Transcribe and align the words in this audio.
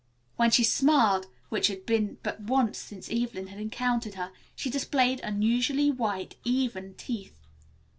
When 0.35 0.49
she 0.49 0.63
smiled, 0.63 1.27
which 1.49 1.67
had 1.67 1.85
been 1.85 2.17
but 2.23 2.39
once 2.41 2.79
since 2.79 3.07
Evelyn 3.11 3.45
first 3.45 3.59
encountered 3.59 4.15
her, 4.15 4.31
she 4.55 4.71
displayed 4.71 5.19
unusually 5.23 5.91
white, 5.91 6.37
even 6.43 6.95
teeth. 6.95 7.37